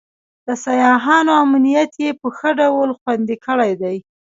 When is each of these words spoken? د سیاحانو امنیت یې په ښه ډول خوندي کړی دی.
د 0.47 0.49
سیاحانو 0.65 1.31
امنیت 1.43 1.91
یې 2.03 2.11
په 2.19 2.27
ښه 2.37 2.49
ډول 2.59 2.89
خوندي 2.99 3.37
کړی 3.45 3.71
دی. 3.81 3.97